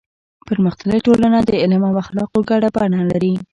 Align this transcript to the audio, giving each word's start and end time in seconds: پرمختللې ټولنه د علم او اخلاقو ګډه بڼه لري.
پرمختللې 0.47 0.99
ټولنه 1.05 1.39
د 1.43 1.51
علم 1.61 1.83
او 1.89 1.95
اخلاقو 2.03 2.39
ګډه 2.49 2.69
بڼه 2.75 3.01
لري. 3.11 3.33